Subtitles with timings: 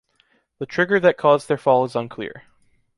[0.57, 2.45] The trigger that caused their fall is unclear.